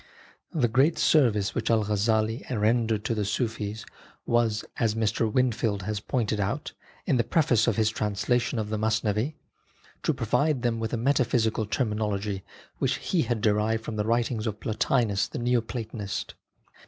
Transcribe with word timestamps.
The 0.51 0.67
great 0.67 0.97
service 0.97 1.53
which 1.53 1.69
Al 1.69 1.85
Ghazzali 1.85 2.43
rendered 2.49 3.05
to 3.05 3.13
the 3.13 3.23
Sufis 3.23 3.85
was, 4.25 4.65
as 4.77 4.95
Mr. 4.95 5.31
Whinfield 5.31 5.83
has 5.83 5.99
pointed 5.99 6.39
out, 6.39 6.71
in 7.05 7.17
the 7.17 7.23
preface 7.23 7.65
to 7.65 7.73
his 7.73 7.91
translation 7.91 8.57
of 8.57 8.71
the 8.71 8.79
Masnavi, 8.79 9.35
to 10.01 10.11
provide 10.11 10.63
them 10.63 10.79
with 10.79 10.91
a 10.91 10.97
metaphysical 10.97 11.67
terminology 11.67 12.43
which 12.79 12.95
he 12.95 13.21
had 13.21 13.41
derived 13.41 13.83
from 13.85 13.95
the 13.97 14.03
writings 14.05 14.47
of 14.47 14.59
Plotinus 14.59 15.27
the 15.27 15.37
Neo 15.37 15.61
Platonist. 15.61 16.33